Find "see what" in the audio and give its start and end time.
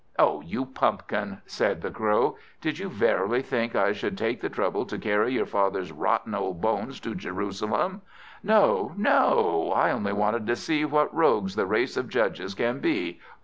10.55-11.13